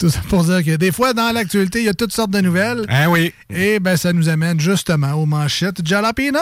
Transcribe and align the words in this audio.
Tout 0.00 0.08
ça 0.08 0.20
pour 0.30 0.42
dire 0.44 0.64
que 0.64 0.76
des 0.76 0.92
fois, 0.92 1.12
dans 1.12 1.30
l'actualité, 1.30 1.80
il 1.80 1.84
y 1.84 1.88
a 1.90 1.92
toutes 1.92 2.14
sortes 2.14 2.30
de 2.30 2.40
nouvelles. 2.40 2.86
Ah 2.88 3.10
oui. 3.10 3.34
Et 3.54 3.78
ben, 3.80 3.98
ça 3.98 4.14
nous 4.14 4.30
amène 4.30 4.58
justement 4.58 5.12
aux 5.12 5.26
manchettes 5.26 5.86
Jalapino. 5.86 6.38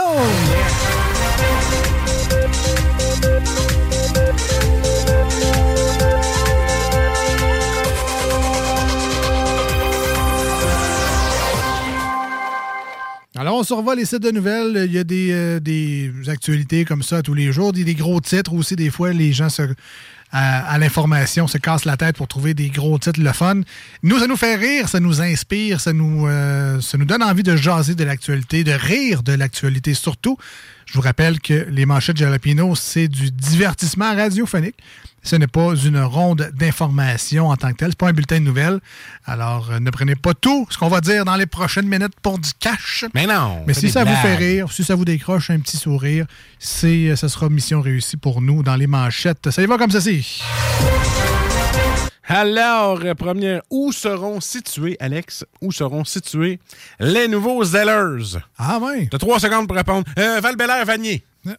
Alors, 13.34 13.56
on 13.56 13.64
survole 13.64 13.98
les 13.98 14.04
sites 14.04 14.22
de 14.22 14.30
nouvelles. 14.30 14.84
Il 14.86 14.92
y 14.92 14.98
a 14.98 15.04
des, 15.04 15.32
euh, 15.32 15.58
des 15.58 16.12
actualités 16.28 16.84
comme 16.84 17.02
ça 17.02 17.22
tous 17.22 17.34
les 17.34 17.50
jours, 17.52 17.72
des, 17.72 17.82
des 17.82 17.94
gros 17.94 18.20
titres 18.20 18.52
aussi. 18.52 18.76
Des 18.76 18.90
fois, 18.90 19.12
les 19.12 19.32
gens 19.32 19.48
se, 19.48 19.62
à, 20.32 20.72
à 20.72 20.78
l'information 20.78 21.46
se 21.46 21.58
cassent 21.58 21.84
la 21.84 21.96
tête 21.96 22.16
pour 22.16 22.28
trouver 22.28 22.54
des 22.54 22.68
gros 22.68 22.98
titres 22.98 23.20
le 23.20 23.32
fun. 23.32 23.60
Nous, 24.02 24.18
ça 24.18 24.26
nous 24.26 24.36
fait 24.36 24.56
rire, 24.56 24.88
ça 24.88 25.00
nous 25.00 25.20
inspire, 25.20 25.80
ça 25.80 25.92
nous, 25.92 26.26
euh, 26.26 26.80
ça 26.80 26.98
nous 26.98 27.04
donne 27.04 27.22
envie 27.22 27.42
de 27.42 27.56
jaser 27.56 27.94
de 27.94 28.04
l'actualité, 28.04 28.64
de 28.64 28.72
rire 28.72 29.22
de 29.22 29.32
l'actualité 29.32 29.94
surtout. 29.94 30.36
Je 30.88 30.94
vous 30.94 31.02
rappelle 31.02 31.38
que 31.38 31.66
les 31.68 31.84
manchettes 31.84 32.16
Jalapino, 32.16 32.74
c'est 32.74 33.08
du 33.08 33.30
divertissement 33.30 34.16
radiophonique. 34.16 34.76
Ce 35.22 35.36
n'est 35.36 35.46
pas 35.46 35.74
une 35.74 36.00
ronde 36.00 36.50
d'information 36.54 37.48
en 37.48 37.56
tant 37.56 37.72
que 37.72 37.76
telle. 37.76 37.90
C'est 37.90 37.98
pas 37.98 38.08
un 38.08 38.14
bulletin 38.14 38.38
de 38.40 38.44
nouvelles. 38.44 38.80
Alors, 39.26 39.70
euh, 39.70 39.80
ne 39.80 39.90
prenez 39.90 40.14
pas 40.14 40.32
tout 40.32 40.66
ce 40.70 40.78
qu'on 40.78 40.88
va 40.88 41.02
dire 41.02 41.26
dans 41.26 41.36
les 41.36 41.44
prochaines 41.44 41.86
minutes 41.86 42.14
pour 42.22 42.38
du 42.38 42.50
cash. 42.58 43.04
Mais 43.12 43.26
non. 43.26 43.64
Mais 43.66 43.74
si 43.74 43.90
ça 43.90 44.04
vous 44.04 44.16
fait 44.16 44.36
rire, 44.36 44.72
si 44.72 44.82
ça 44.82 44.94
vous 44.94 45.04
décroche 45.04 45.50
un 45.50 45.58
petit 45.58 45.76
sourire, 45.76 46.24
c'est, 46.58 47.08
euh, 47.08 47.16
ça 47.16 47.28
sera 47.28 47.50
mission 47.50 47.82
réussie 47.82 48.16
pour 48.16 48.40
nous 48.40 48.62
dans 48.62 48.76
les 48.76 48.86
manchettes. 48.86 49.50
Ça 49.50 49.60
y 49.60 49.66
va 49.66 49.76
comme 49.76 49.90
ceci. 49.90 50.40
Alors, 52.28 53.00
euh, 53.04 53.14
première, 53.14 53.62
où 53.70 53.90
seront 53.90 54.40
situés, 54.40 54.96
Alex, 55.00 55.46
où 55.62 55.72
seront 55.72 56.04
situés 56.04 56.60
les 57.00 57.26
nouveaux 57.26 57.64
Zellers? 57.64 58.36
Ah 58.58 58.78
ouais. 58.78 59.08
T'as 59.10 59.16
trois 59.16 59.40
secondes 59.40 59.66
pour 59.66 59.76
répondre. 59.76 60.04
Euh, 60.18 60.38
val 60.40 60.54
vanier 60.84 61.24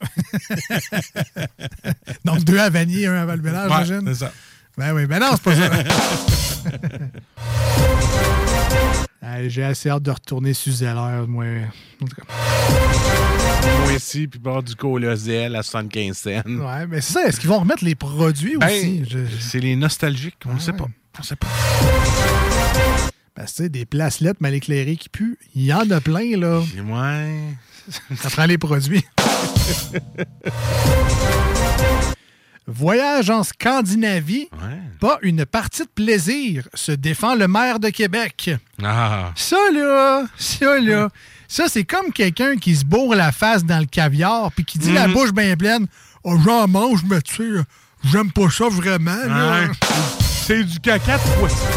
Donc, 2.25 2.43
deux 2.43 2.59
à 2.59 2.69
Vanier, 2.69 3.07
un 3.07 3.15
à 3.15 3.25
val 3.25 3.41
j'imagine? 3.43 4.03
c'est 4.05 4.25
ça. 4.25 4.31
Ben 4.77 4.93
oui, 4.93 5.07
ben 5.07 5.19
non, 5.19 5.31
c'est 5.31 5.41
pas 5.43 5.55
ça. 5.55 5.69
J'ai 9.47 9.63
assez 9.63 9.89
hâte 9.89 10.03
de 10.03 10.11
retourner 10.11 10.53
sur 10.53 10.71
Zeller, 10.73 11.25
moi. 11.27 11.45
En 12.01 12.05
tout 12.05 12.15
cas. 12.15 12.23
Moi 13.83 13.93
ici, 13.93 14.27
puis 14.27 14.39
bord 14.39 14.63
du 14.63 14.75
Colosel 14.75 15.55
à 15.55 15.63
75 15.63 16.17
cents. 16.17 16.29
Ouais, 16.45 16.87
mais 16.87 17.01
c'est 17.01 17.13
ça. 17.13 17.27
Est-ce 17.27 17.39
qu'ils 17.39 17.49
vont 17.49 17.59
remettre 17.59 17.83
les 17.83 17.95
produits 17.95 18.57
Ben, 18.57 18.67
aussi? 18.67 19.03
Je- 19.09 19.17
C'est 19.39 19.59
les 19.59 19.75
nostalgiques, 19.75 20.35
on 20.45 20.53
ne 20.55 20.59
sait 20.59 20.71
ouais. 20.71 20.77
pas. 20.77 20.87
On 21.19 21.23
sait 21.23 21.35
pas. 21.35 21.47
Ben, 23.35 23.45
tu 23.45 23.53
sais, 23.53 23.69
des 23.69 23.85
placelettes 23.85 24.41
mal 24.41 24.53
éclairées 24.53 24.97
qui 24.97 25.09
puent, 25.09 25.37
il 25.55 25.65
y 25.65 25.73
en 25.73 25.89
a 25.91 26.01
plein, 26.01 26.37
là. 26.37 26.61
Ouais. 26.85 27.39
Ça 28.17 28.29
prend 28.29 28.45
les 28.45 28.57
produits. 28.57 29.03
Voyage 32.71 33.29
en 33.29 33.43
Scandinavie, 33.43 34.47
Ouais. 34.53 34.79
pas 34.99 35.17
une 35.21 35.45
partie 35.45 35.83
de 35.83 35.89
plaisir, 35.89 36.67
se 36.73 36.91
défend 36.91 37.35
le 37.35 37.47
maire 37.47 37.79
de 37.79 37.89
Québec. 37.89 38.51
Ah. 38.83 39.31
Ça, 39.35 39.57
là, 39.73 40.25
ça, 40.37 40.79
là, 40.79 41.09
ça, 41.47 41.67
c'est 41.67 41.83
comme 41.83 42.11
quelqu'un 42.13 42.57
qui 42.57 42.75
se 42.75 42.85
bourre 42.85 43.15
la 43.15 43.31
face 43.31 43.65
dans 43.65 43.79
le 43.79 43.85
caviar 43.85 44.51
puis 44.51 44.65
qui 44.65 44.77
dit 44.79 44.93
la 44.93 45.07
Mhm. 45.07 45.13
bouche 45.13 45.31
bien 45.33 45.55
pleine 45.57 45.87
Oh, 46.23 46.35
j'en 46.43 46.67
mange, 46.67 47.03
mais 47.09 47.21
tu 47.21 47.35
sais, 47.35 47.63
j'aime 48.03 48.31
pas 48.31 48.49
ça 48.49 48.67
vraiment. 48.69 49.15
C'est 50.21 50.63
du 50.63 50.79
caca 50.79 51.17
de 51.17 51.39
poisson. 51.39 51.67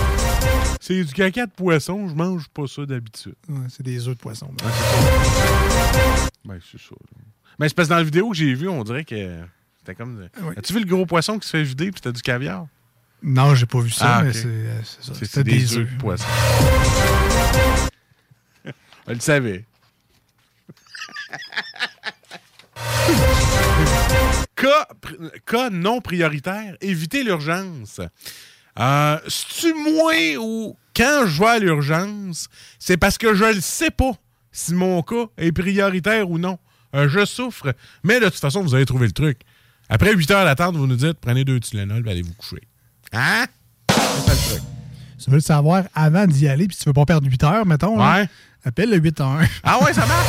C'est 0.80 1.04
du 1.04 1.12
caca 1.14 1.46
de 1.46 1.50
poisson, 1.52 2.08
je 2.08 2.14
mange 2.14 2.48
pas 2.48 2.66
ça 2.66 2.84
d'habitude. 2.84 3.34
Ouais, 3.48 3.66
c'est 3.68 3.84
des 3.84 4.08
œufs 4.08 4.14
de 4.16 4.20
poisson. 4.20 4.48
ben. 4.58 4.68
Ben, 6.44 6.58
c'est 6.70 6.80
ça. 6.80 6.90
là. 6.90 7.18
Mais 7.58 7.68
c'est 7.68 7.74
parce 7.74 7.86
que 7.88 7.92
dans 7.92 7.98
la 7.98 8.04
vidéo 8.04 8.30
que 8.30 8.36
j'ai 8.36 8.52
vue, 8.54 8.68
on 8.68 8.82
dirait 8.82 9.04
que 9.04 9.38
c'était 9.84 9.94
comme. 9.96 10.28
As-tu 10.56 10.72
vu 10.74 10.80
le 10.80 10.86
gros 10.86 11.06
poisson 11.06 11.38
qui 11.38 11.46
se 11.48 11.56
fait 11.56 11.62
vider 11.64 11.86
puis 11.90 12.00
c'était 12.02 12.12
du 12.12 12.22
caviar? 12.22 12.66
Non, 13.22 13.54
j'ai 13.54 13.66
pas 13.66 13.80
vu 13.80 13.90
ça, 13.90 14.16
Ah, 14.16 14.22
mais 14.22 14.32
c'est 14.32 14.46
euh, 14.46 14.80
c'est 14.82 15.04
ça. 15.04 15.14
C'était 15.14 15.26
c'est 15.26 15.44
des 15.44 15.76
œufs 15.78 15.90
de 15.92 15.98
poisson. 15.98 16.24
On 19.06 19.12
le 19.12 19.20
savait. 19.20 19.64
cas, 25.46 25.70
non 25.70 26.00
prioritaire, 26.00 26.76
éviter 26.80 27.24
l'urgence. 27.24 28.00
Euh, 28.78 29.18
C'est-tu 29.26 29.74
moi 29.74 30.14
ou 30.38 30.76
quand 30.94 31.24
je 31.26 31.40
vais 31.40 31.48
à 31.48 31.58
l'urgence, 31.58 32.48
c'est 32.78 32.96
parce 32.96 33.18
que 33.18 33.34
je 33.34 33.44
ne 33.44 33.60
sais 33.60 33.90
pas 33.90 34.12
si 34.52 34.74
mon 34.74 35.02
cas 35.02 35.26
est 35.36 35.52
prioritaire 35.52 36.30
ou 36.30 36.38
non. 36.38 36.58
Euh, 36.94 37.08
je 37.08 37.24
souffre. 37.24 37.74
Mais 38.04 38.20
de 38.20 38.26
toute 38.26 38.38
façon, 38.38 38.62
vous 38.62 38.74
avez 38.74 38.84
trouvé 38.84 39.06
le 39.06 39.12
truc. 39.12 39.40
Après 39.88 40.14
8 40.14 40.30
heures 40.30 40.44
d'attente, 40.44 40.76
vous 40.76 40.86
nous 40.86 40.96
dites 40.96 41.18
prenez 41.20 41.44
deux 41.44 41.60
Tylenol 41.60 42.06
et 42.06 42.10
allez 42.10 42.22
vous 42.22 42.34
coucher. 42.34 42.62
Hein? 43.12 43.44
C'est 43.90 43.94
ça 44.00 44.32
le 44.32 44.50
truc. 44.54 44.62
Tu 45.22 45.30
veux 45.30 45.36
le 45.36 45.42
savoir 45.42 45.84
avant 45.94 46.26
d'y 46.26 46.48
aller, 46.48 46.66
puis 46.66 46.76
tu 46.76 46.84
veux 46.84 46.92
pas 46.92 47.04
perdre 47.04 47.28
8 47.28 47.44
heures, 47.44 47.66
mettons. 47.66 47.96
là, 47.96 48.20
Ouais. 48.20 48.28
Appelle 48.64 48.90
le 48.90 48.96
8 48.98 49.20
1. 49.20 49.40
Ah 49.64 49.82
ouais, 49.84 49.92
ça 49.92 50.06
marche? 50.06 50.28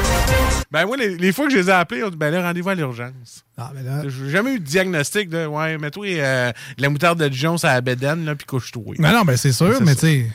ben 0.70 0.86
moi, 0.86 0.96
les, 0.96 1.16
les 1.16 1.32
fois 1.32 1.46
que 1.46 1.52
je 1.52 1.58
les 1.58 1.68
ai 1.68 1.72
appelés, 1.72 2.02
on 2.02 2.10
dit 2.10 2.16
ben 2.16 2.30
là, 2.30 2.42
rendez-vous 2.42 2.68
à 2.70 2.74
l'urgence. 2.74 3.44
Ah, 3.56 3.70
mais 3.74 3.82
là. 3.82 4.02
J'ai 4.08 4.30
jamais 4.30 4.54
eu 4.54 4.58
de 4.60 4.64
diagnostic 4.64 5.28
de 5.28 5.46
ouais, 5.46 5.78
mets-toi 5.78 6.06
euh, 6.18 6.52
de 6.76 6.82
la 6.82 6.88
moutarde 6.90 7.18
de 7.22 7.28
Dijon 7.28 7.56
à 7.62 7.74
la 7.74 7.80
bédaine, 7.80 8.24
là, 8.24 8.34
puis 8.34 8.46
couche-toi. 8.46 8.94
Mais 8.98 9.12
non, 9.12 9.22
ben 9.22 9.36
c'est 9.36 9.52
sûr, 9.52 9.80
mais 9.82 9.94
tu 9.94 10.00
sais. 10.00 10.26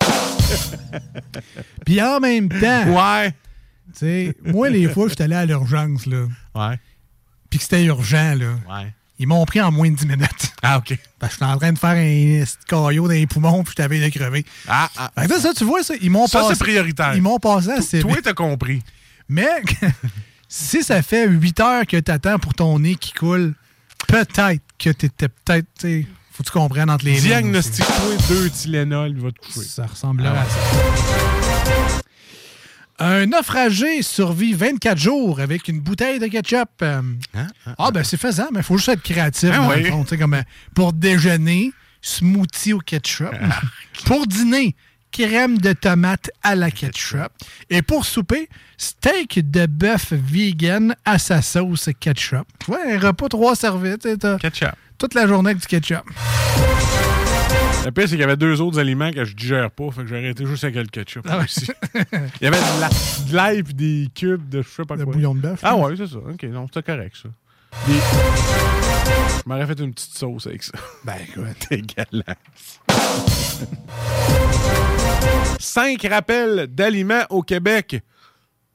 Puis 1.84 2.00
en 2.02 2.20
même 2.20 2.48
temps, 2.48 2.86
Ouais. 2.88 3.30
tu 3.92 3.98
sais, 4.00 4.36
moi, 4.44 4.68
les 4.70 4.88
fois, 4.88 5.08
je 5.08 5.14
suis 5.14 5.22
allé 5.22 5.34
à 5.34 5.44
l'urgence, 5.46 6.06
là, 6.06 6.26
Ouais. 6.54 6.78
Puis 7.58 7.58
que 7.58 7.64
c'était 7.64 7.84
urgent, 7.84 8.34
là, 8.34 8.46
Ouais. 8.68 8.92
ils 9.18 9.26
m'ont 9.26 9.44
pris 9.46 9.60
en 9.60 9.70
moins 9.72 9.90
de 9.90 9.96
10 9.96 10.06
minutes. 10.06 10.52
Ah, 10.62 10.78
OK. 10.78 10.98
Parce 11.18 11.34
que 11.34 11.38
j'étais 11.40 11.52
en 11.52 11.56
train 11.58 11.72
de 11.72 11.78
faire 11.78 11.90
un 11.90 12.44
petit 12.44 12.56
caillot 12.66 13.06
dans 13.06 13.14
les 13.14 13.26
poumons, 13.26 13.62
puis 13.64 13.70
je 13.72 13.76
t'avais 13.76 14.00
de 14.00 14.08
crever. 14.16 14.44
Ah, 14.68 14.88
ah. 14.96 15.10
Fait 15.18 15.28
que 15.28 15.34
ça, 15.34 15.40
ça, 15.40 15.54
tu 15.54 15.64
vois, 15.64 15.82
ça, 15.82 15.94
ils 16.00 16.10
m'ont 16.10 16.26
Ça, 16.26 16.40
passé. 16.40 16.54
c'est 16.54 16.64
prioritaire. 16.64 17.14
Ils 17.14 17.22
m'ont 17.22 17.38
passé 17.38 17.70
assez 17.70 18.00
Toi, 18.00 18.16
t'as 18.22 18.34
compris. 18.34 18.82
Mais 19.28 19.48
si 20.48 20.82
ça 20.82 21.02
fait 21.02 21.26
8 21.28 21.60
heures 21.60 21.86
que 21.86 21.96
t'attends 21.98 22.38
pour 22.38 22.54
ton 22.54 22.78
nez 22.78 22.94
qui 22.96 23.12
coule, 23.12 23.54
peut-être 24.06 24.62
que 24.78 24.90
t'étais 24.90 25.28
peut-être, 25.28 25.66
tu 25.80 26.06
faut 26.32 26.42
que 26.42 26.48
tu 26.48 26.52
comprennes 26.52 26.90
entre 26.90 27.06
les 27.06 27.12
lignes 27.12 27.18
aussi. 27.20 27.28
Diagnostique-toi 27.28 28.16
deux 28.28 28.50
Tylenol, 28.50 29.08
il 29.10 29.20
va 29.22 29.30
te 29.32 29.38
coucher. 29.38 29.66
Ça 29.66 29.86
ressemble 29.86 30.22
Ah 30.26 30.30
à 30.30 30.34
ouais. 30.34 30.50
ça. 30.50 32.02
Un 32.98 33.26
naufragé 33.26 34.00
survit 34.02 34.54
24 34.54 34.96
jours 34.98 35.40
avec 35.40 35.68
une 35.68 35.80
bouteille 35.80 36.18
de 36.18 36.26
ketchup. 36.28 36.68
Euh, 36.82 37.02
Hein? 37.34 37.46
Ah, 37.66 37.74
Ah, 37.78 37.90
ben 37.90 38.02
c'est 38.02 38.16
faisant, 38.16 38.48
mais 38.52 38.60
il 38.60 38.62
faut 38.62 38.76
juste 38.78 38.88
être 38.88 39.02
créatif. 39.02 39.50
Ah 39.52 39.68
oui. 39.68 39.84
fond, 39.90 40.04
comme, 40.18 40.34
euh, 40.34 40.42
pour 40.74 40.92
déjeuner, 40.94 41.72
smoothie 42.00 42.72
au 42.72 42.78
ketchup. 42.78 43.34
Ah. 43.42 43.60
pour 44.06 44.26
dîner, 44.26 44.74
crème 45.12 45.58
de 45.58 45.72
tomate 45.74 46.30
à 46.42 46.54
la 46.54 46.70
ketchup. 46.70 47.28
Et 47.68 47.82
pour 47.82 48.06
souper, 48.06 48.48
steak 48.78 49.50
de 49.50 49.66
bœuf 49.66 50.12
vegan 50.12 50.94
à 51.04 51.18
sa 51.18 51.42
sauce 51.42 51.90
ketchup. 52.00 52.46
Tu 52.60 52.66
vois, 52.66 52.80
un 52.88 52.98
repas 52.98 53.28
trois 53.28 53.54
t'as 53.56 54.38
Ketchup. 54.38 54.70
toute 54.98 55.12
la 55.14 55.26
journée 55.26 55.50
avec 55.50 55.60
du 55.60 55.66
ketchup. 55.66 56.04
Le 57.86 57.92
pire, 57.92 58.02
c'est 58.08 58.16
qu'il 58.16 58.20
y 58.20 58.24
avait 58.24 58.36
deux 58.36 58.60
autres 58.60 58.80
aliments 58.80 59.12
que 59.12 59.24
je 59.24 59.36
digère 59.36 59.70
pas, 59.70 59.88
fait 59.92 60.00
que 60.02 60.08
j'ai 60.08 60.16
arrêté 60.16 60.44
juste 60.44 60.64
avec 60.64 60.74
le 60.74 60.86
ketchup. 60.86 61.24
Ah 61.28 61.38
ouais. 61.38 61.44
aussi. 61.44 61.68
il 61.94 62.44
y 62.44 62.46
avait 62.48 62.56
de 62.56 62.80
la- 62.80 62.88
de 62.88 63.34
l'ail 63.36 63.58
et 63.60 63.62
des 63.62 64.08
cubes 64.12 64.48
de 64.48 64.60
je 64.62 64.68
sais 64.68 64.84
pas 64.84 64.96
Le 64.96 65.04
quoi. 65.04 65.12
bouillon 65.12 65.36
de 65.36 65.40
bœuf. 65.40 65.60
Ah 65.62 65.76
ouais, 65.76 65.94
c'est 65.96 66.08
ça. 66.08 66.16
OK, 66.16 66.42
non, 66.44 66.66
c'est 66.74 66.84
correct, 66.84 67.14
ça. 67.22 67.28
Des- 67.86 67.92
Je 67.94 69.48
m'aurais 69.48 69.66
fait 69.68 69.78
une 69.78 69.94
petite 69.94 70.18
sauce 70.18 70.48
avec 70.48 70.64
ça. 70.64 70.72
Ben, 71.04 71.14
écoute. 71.28 71.44
Dégueulasse. 71.70 72.80
Cinq 75.60 76.04
rappels 76.10 76.66
d'aliments 76.68 77.22
au 77.30 77.42
Québec. 77.42 78.02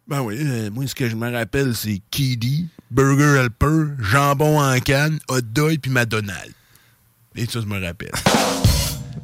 Ben 0.08 0.22
oui, 0.22 0.38
euh, 0.40 0.70
moi, 0.72 0.88
ce 0.88 0.96
que 0.96 1.10
je 1.10 1.18
me 1.18 1.30
rappelle, 1.30 1.76
c'est 1.76 2.02
Kiddy, 2.12 2.70
Burger 2.90 3.42
Helper, 3.42 3.94
jambon 4.00 4.62
en 4.62 4.80
canne, 4.80 5.20
hot 5.28 5.42
dog 5.42 5.80
puis 5.82 5.92
McDonald's. 5.92 6.54
Et 7.36 7.46
ça, 7.46 7.60
je 7.60 7.66
me 7.66 7.84
rappelle. 7.86 8.12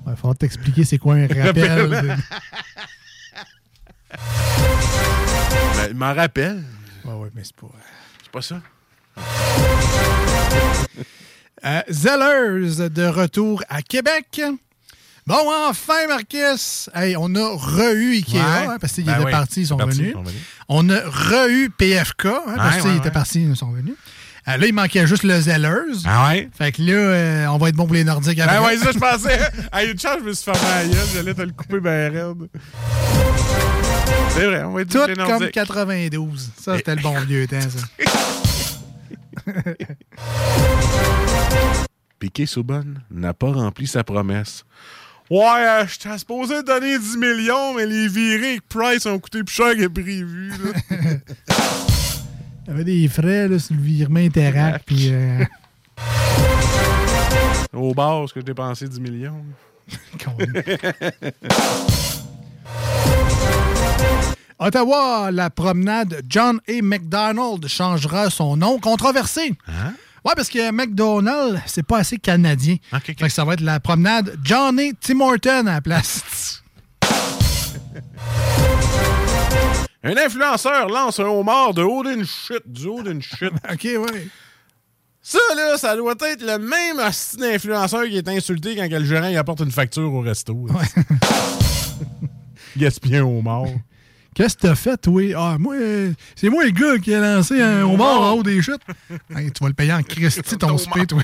Il 0.07 0.11
va 0.11 0.15
falloir 0.15 0.37
t'expliquer 0.37 0.83
c'est 0.85 0.97
quoi 0.97 1.15
un 1.15 1.27
rappel. 1.27 1.89
de- 1.89 2.15
Ben, 5.75 5.93
m'en 5.95 6.13
rappelle. 6.13 6.63
Ouais, 7.05 7.13
ouais, 7.13 7.29
mais 7.35 7.43
c'est 7.43 7.55
pas. 7.55 7.67
C'est 8.23 8.31
pas 8.31 8.41
ça? 8.41 8.61
Euh, 11.65 11.81
Zellers 11.89 12.89
de 12.89 13.05
retour 13.07 13.63
à 13.69 13.81
Québec. 13.81 14.41
Bon, 15.25 15.35
enfin, 15.69 16.07
Marcus! 16.07 16.89
Hey, 16.95 17.17
on 17.17 17.33
a 17.35 17.49
re-eu 17.49 18.13
Ikea, 18.15 18.35
Ouais. 18.35 18.41
hein, 18.41 18.77
parce 18.79 18.93
qu'ils 18.93 19.03
Ben 19.05 19.15
étaient 19.15 19.25
oui. 19.25 19.31
partis, 19.31 19.61
ils 19.61 19.67
sont 19.67 19.75
venus. 19.77 20.15
On 20.69 20.89
a 20.89 20.99
re-eu 21.01 21.69
PFK, 21.69 22.25
hein, 22.27 22.41
parce 22.55 22.77
qu'ils 22.77 22.91
ouais, 22.91 22.97
étaient 22.97 23.11
partis, 23.11 23.41
ils 23.43 23.55
sont 23.57 23.71
venus. 23.71 23.95
Euh, 24.49 24.55
là, 24.57 24.65
il 24.67 24.73
manquait 24.73 25.05
juste 25.05 25.23
le 25.23 25.39
Zellers. 25.41 25.97
Ah 26.05 26.29
ouais? 26.29 26.49
Fait 26.57 26.71
que 26.71 26.81
là, 26.81 26.93
euh, 26.93 27.47
on 27.47 27.57
va 27.57 27.67
être 27.69 27.75
bon 27.75 27.85
pour 27.85 27.95
les 27.95 28.05
Nordiques 28.05 28.39
après. 28.39 28.57
Ben 28.57 28.65
ouais, 28.65 28.77
ça, 28.77 28.91
je 28.93 28.97
pensais. 28.99 29.39
À 29.71 29.83
une 29.83 29.99
chance, 29.99 30.19
je 30.19 30.23
me 30.25 30.33
suis 30.33 30.45
fermé 30.45 30.61
la 30.69 30.85
gueule. 30.85 31.07
J'allais 31.13 31.33
te 31.33 31.41
le 31.41 31.51
couper 31.51 31.79
ben 31.81 32.13
raide. 32.13 32.47
C'est 34.29 34.45
vrai, 34.45 34.63
on 34.63 34.71
va 34.71 34.81
être 34.81 34.89
Tout 34.89 35.05
les 35.05 35.15
comme 35.15 35.27
Nordiques. 35.27 35.51
92. 35.51 36.51
Ça, 36.61 36.77
c'était 36.77 36.95
le 36.95 37.01
bon 37.01 37.19
vieux 37.27 37.45
temps, 37.47 37.59
ça. 37.61 38.05
Piqué 42.19 42.45
Souban 42.45 42.83
n'a 43.11 43.33
pas 43.33 43.51
rempli 43.51 43.85
sa 43.85 44.03
promesse. 44.03 44.63
Ouais, 45.29 45.43
euh, 45.43 45.85
j'étais 45.87 46.17
supposé 46.17 46.63
donner 46.63 46.97
10 46.97 47.17
millions, 47.17 47.73
mais 47.73 47.85
les 47.85 48.07
virées 48.07 48.51
avec 48.51 48.67
Price 48.69 49.05
ont 49.05 49.19
coûté 49.19 49.43
plus 49.43 49.53
cher 49.53 49.75
que 49.75 49.87
prévu. 49.87 50.51
là. 50.51 50.97
Il 52.67 52.71
y 52.71 52.73
avait 52.73 52.83
des 52.83 53.07
frais 53.07 53.47
là, 53.47 53.57
sur 53.59 53.75
le 53.75 53.81
virement 53.81 54.19
Interact. 54.19 54.83
Puis, 54.85 55.07
euh, 55.09 55.45
Au 57.73 57.93
bar, 57.93 58.23
est-ce 58.25 58.33
que 58.33 58.41
j'ai 58.41 58.45
dépensé 58.45 58.87
10 58.89 58.99
millions? 58.99 59.41
Ottawa, 64.59 65.29
la 65.31 65.49
promenade 65.49 66.21
John 66.27 66.59
A. 66.67 66.81
McDonald 66.81 67.65
changera 67.67 68.29
son 68.29 68.57
nom. 68.57 68.79
Controversé. 68.79 69.53
Hein? 69.67 69.93
Ouais, 70.25 70.33
parce 70.35 70.49
que 70.49 70.71
McDonald, 70.71 71.61
c'est 71.67 71.85
pas 71.85 71.99
assez 71.99 72.17
canadien. 72.17 72.75
Ok, 72.91 73.03
ok. 73.09 73.19
Fait 73.19 73.27
que 73.27 73.29
ça 73.29 73.45
va 73.45 73.53
être 73.53 73.61
la 73.61 73.79
promenade 73.79 74.37
John 74.43 74.77
A. 74.77 74.91
Tim 74.99 75.21
Horton 75.21 75.67
à 75.67 75.75
la 75.75 75.81
place. 75.81 76.63
Un 80.03 80.15
influenceur 80.17 80.87
lance 80.89 81.19
un 81.19 81.25
homard 81.25 81.73
de 81.73 81.81
haut 81.81 82.03
d'une 82.03 82.25
chute, 82.25 82.63
du 82.65 82.87
haut 82.87 83.01
d'une 83.01 83.21
chute. 83.21 83.53
OK, 83.71 83.83
ouais. 83.83 84.27
Ça, 85.21 85.39
là, 85.55 85.77
ça 85.77 85.95
doit 85.95 86.15
être 86.21 86.41
le 86.41 86.57
même 86.57 86.99
hostie 87.05 87.37
d'influenceur 87.37 88.05
qui 88.05 88.17
est 88.17 88.27
insulté 88.29 88.75
quand 88.75 88.87
le 88.89 89.03
gérant 89.03 89.27
il 89.27 89.35
apporte 89.35 89.59
une 89.59 89.71
facture 89.71 90.13
au 90.13 90.21
resto. 90.21 90.67
Gaspiller 92.77 93.17
un 93.17 93.23
homard. 93.23 93.65
Qu'est-ce 94.33 94.55
que 94.55 94.61
t'as 94.61 94.75
fait, 94.75 94.97
toi? 94.97 95.21
Ah, 95.35 95.57
moi, 95.59 95.75
euh, 95.75 96.13
c'est 96.35 96.49
moi 96.49 96.63
le 96.63 96.69
gars 96.69 96.99
qui 96.99 97.13
a 97.13 97.19
lancé 97.19 97.59
un 97.59 97.81
homard 97.81 98.21
en 98.21 98.31
haut 98.33 98.43
des 98.43 98.61
chutes. 98.61 98.81
Hey, 99.35 99.51
tu 99.51 99.63
vas 99.63 99.67
le 99.67 99.73
payer 99.73 99.93
en 99.93 100.03
Christy, 100.03 100.57
ton 100.57 100.77
spé, 100.77 101.07
toi. 101.07 101.23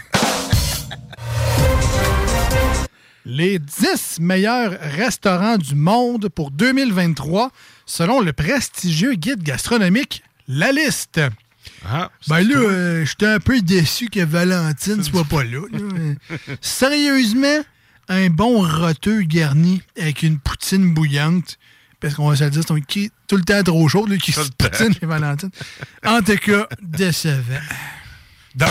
Les 3.26 3.58
10 3.60 4.20
meilleurs 4.20 4.78
restaurants 4.82 5.58
du 5.58 5.76
monde 5.76 6.28
pour 6.30 6.52
2023, 6.52 7.52
selon 7.86 8.20
le 8.20 8.34
prestigieux 8.34 9.14
guide 9.14 9.44
gastronomique 9.44 10.24
La 10.48 10.72
Liste. 10.72 11.22
Ah, 11.86 12.12
Ben 12.28 12.42
là, 12.42 12.58
euh, 12.58 13.06
j'étais 13.06 13.28
un 13.28 13.40
peu 13.40 13.62
déçu 13.62 14.10
que 14.10 14.20
Valentine 14.24 15.02
soit 15.04 15.24
pas 15.24 15.44
là. 15.44 15.62
là. 15.72 15.80
Euh, 15.80 16.16
Sérieusement, 16.60 17.64
un 18.10 18.30
bon 18.30 18.62
roteux 18.68 19.22
garni 19.22 19.82
avec 19.98 20.24
une 20.24 20.40
poutine 20.40 20.94
bouillante, 20.94 21.58
parce 22.02 22.16
qu'on 22.16 22.28
va 22.30 22.36
se 22.36 22.44
le 22.44 22.50
dire, 22.50 22.64
c'est 22.68 23.10
tout 23.28 23.38
le 23.38 23.44
temps 23.44 23.64
trop 23.64 23.88
chaud, 23.88 24.06
lui, 24.06 24.18
qui 24.18 24.34
se 24.34 24.50
poutine 24.58 24.94
Valentine. 25.02 25.50
En 26.06 26.22
tout 26.22 26.36
cas, 26.36 26.68
décevant. 26.82 27.62
Dans- 28.56 28.68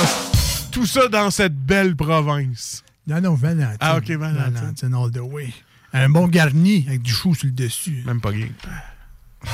tout 0.70 0.84
ça 0.86 1.08
dans 1.08 1.30
cette 1.30 1.56
belle 1.56 1.96
province. 1.96 2.82
Non, 3.06 3.20
non, 3.20 3.34
Valentine. 3.34 3.76
Ah, 3.80 3.96
ok, 3.96 4.10
Valentine. 4.10 4.54
Valentine 4.54 4.94
all 4.94 5.10
the 5.10 5.18
way. 5.20 5.52
Un 5.92 6.08
bon 6.08 6.28
garni 6.28 6.84
avec 6.88 7.02
du 7.02 7.12
chou 7.12 7.34
sur 7.34 7.46
le 7.46 7.52
dessus. 7.52 8.02
Même 8.06 8.20
pas 8.20 8.32
gay. 8.32 8.50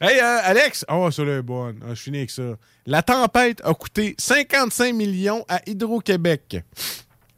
hey, 0.00 0.18
euh, 0.20 0.40
Alex! 0.42 0.84
Oh, 0.90 1.10
ça 1.10 1.24
là 1.24 1.38
est 1.38 1.42
bonne. 1.42 1.78
Ah, 1.82 1.94
je 1.94 2.02
finis 2.02 2.18
avec 2.18 2.30
ça. 2.30 2.42
La 2.86 3.02
tempête 3.02 3.62
a 3.64 3.72
coûté 3.74 4.14
55 4.18 4.92
millions 4.94 5.44
à 5.48 5.60
Hydro-Québec. 5.66 6.64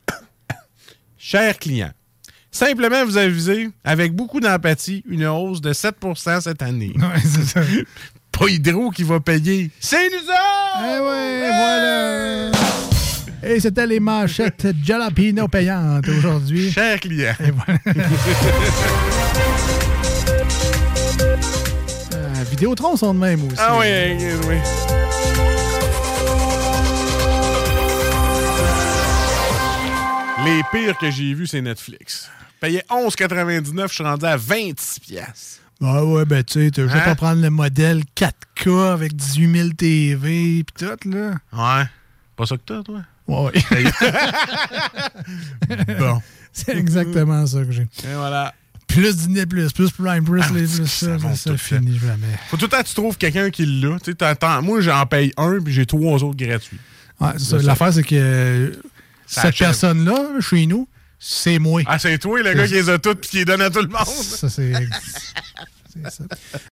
Chers 1.19 1.59
clients, 1.59 1.93
simplement 2.51 3.05
vous 3.05 3.19
aviser, 3.19 3.69
avec 3.85 4.15
beaucoup 4.15 4.41
d'empathie, 4.41 5.05
une 5.07 5.27
hausse 5.27 5.61
de 5.61 5.73
7% 5.73 6.41
cette 6.41 6.63
année. 6.63 6.95
Ouais, 6.99 7.21
c'est 7.21 7.45
ça. 7.45 7.61
Pas 8.33 8.49
Hydro 8.49 8.91
qui 8.91 9.03
va 9.03 9.21
payer. 9.21 9.71
C'est 9.79 10.09
nous 10.11 10.17
autres! 10.17 10.79
Eh 10.79 10.99
ouais, 11.01 11.51
voilà. 11.51 12.86
Et 13.49 13.61
c'était 13.61 13.87
les 13.87 14.01
manchettes 14.01 14.67
Jalapino 14.83 15.47
payantes 15.49 16.09
aujourd'hui. 16.09 16.71
Chers 16.73 16.99
clients. 17.01 17.35
Et 17.41 17.51
voilà. 17.53 17.79
Euh, 22.15 22.45
Vidéotron 22.51 22.97
sont 22.97 23.15
de 23.15 23.19
même 23.21 23.45
aussi. 23.47 23.57
Ah 23.59 23.79
oui, 23.79 23.87
oui. 24.49 24.57
Les 30.45 30.63
pires 30.71 30.97
que 30.99 31.11
j'ai 31.11 31.35
vus, 31.35 31.47
c'est 31.47 31.61
Netflix. 31.63 32.31
Payais 32.61 32.85
11,99, 32.91 33.89
je 33.89 33.95
suis 33.95 34.05
rendu 34.05 34.25
à 34.27 34.37
26 34.37 35.01
pièces. 35.01 35.61
Ah 35.83 36.05
ouais, 36.05 36.25
ben 36.25 36.43
tu 36.45 36.65
sais, 36.65 36.71
t'as 36.71 36.83
juste 36.85 36.95
Hein? 36.97 37.01
pas 37.05 37.15
prendre 37.15 37.43
le 37.43 37.51
modèle 37.51 38.03
4K 38.17 38.93
avec 38.93 39.15
18 39.17 39.53
000 39.59 39.69
TV 39.71 40.63
pis 40.65 40.73
tout, 40.79 41.09
là. 41.11 41.33
Ouais. 41.53 41.85
Pas 42.37 42.47
ça 42.47 42.57
que 42.57 42.63
t'as, 42.65 42.83
toi? 42.83 43.01
Ouais, 43.29 43.53
Bon. 45.99 46.23
c'est 46.53 46.77
exactement 46.77 47.47
ça 47.47 47.65
que 47.65 47.73
j'ai. 47.73 47.83
Et 47.83 48.15
voilà. 48.15 48.55
Plus 48.87 49.17
Disney+, 49.17 49.47
plus, 49.47 49.73
plus 49.73 49.91
Prime, 49.91 50.25
plus, 50.25 50.41
Ah, 50.45 50.51
les, 50.55 50.67
plus 50.67 50.87
ça, 50.87 51.19
ça 51.35 51.57
finit 51.57 51.99
jamais. 51.99 52.27
Faut 52.49 52.57
tout 52.57 52.67
le 52.67 52.71
temps 52.71 52.83
que 52.83 52.87
tu 52.89 52.95
trouves 52.95 53.17
quelqu'un 53.19 53.51
qui 53.51 53.67
l'a. 53.67 53.99
Tu 53.99 54.13
sais, 54.13 54.15
t'attends- 54.15 54.63
Moi, 54.63 54.81
j'en 54.81 55.05
paye 55.07 55.33
un, 55.37 55.59
puis 55.61 55.73
j'ai 55.75 55.87
trois 55.87 56.23
autres 56.23 56.37
gratuits. 56.37 56.79
Ouais. 57.21 57.33
L'affaire, 57.63 57.93
c'est 57.93 58.05
que 58.05 58.79
cette 59.27 59.59
personne-là, 59.59 60.41
chez 60.41 60.67
nous, 60.67 60.89
c'est 61.19 61.59
moi. 61.59 61.83
Ah, 61.87 61.99
c'est 61.99 62.17
toi, 62.19 62.41
le 62.43 62.55
gars 62.55 62.67
qui 62.67 62.75
les 62.75 62.89
a 62.89 62.99
toutes 62.99 63.21
puis 63.23 63.31
qui 63.31 63.37
les 63.39 63.45
donne 63.45 63.63
à 63.63 63.71
tout 63.71 63.83
le 63.83 63.89
monde. 63.89 64.07
Ça, 64.07 64.49
c'est... 64.49 64.73
c'est 65.93 66.11
ça. 66.11 66.25